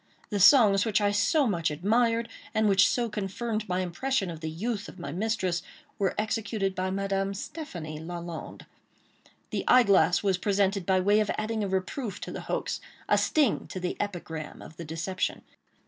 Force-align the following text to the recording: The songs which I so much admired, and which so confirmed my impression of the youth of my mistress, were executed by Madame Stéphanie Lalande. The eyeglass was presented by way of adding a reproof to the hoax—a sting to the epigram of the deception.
The 0.31 0.39
songs 0.39 0.83
which 0.83 0.99
I 0.99 1.11
so 1.11 1.45
much 1.45 1.69
admired, 1.69 2.27
and 2.55 2.67
which 2.67 2.87
so 2.89 3.07
confirmed 3.07 3.69
my 3.69 3.81
impression 3.81 4.31
of 4.31 4.39
the 4.39 4.49
youth 4.49 4.89
of 4.89 4.97
my 4.97 5.11
mistress, 5.11 5.61
were 5.99 6.15
executed 6.17 6.73
by 6.73 6.89
Madame 6.89 7.33
Stéphanie 7.33 8.03
Lalande. 8.03 8.65
The 9.51 9.63
eyeglass 9.67 10.23
was 10.23 10.39
presented 10.39 10.87
by 10.87 10.99
way 10.99 11.19
of 11.19 11.29
adding 11.37 11.63
a 11.63 11.67
reproof 11.67 12.19
to 12.21 12.31
the 12.31 12.41
hoax—a 12.41 13.15
sting 13.19 13.67
to 13.67 13.79
the 13.79 13.95
epigram 13.99 14.59
of 14.59 14.75
the 14.77 14.85
deception. 14.85 15.43